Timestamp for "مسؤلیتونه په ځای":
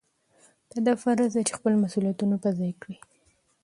1.83-2.71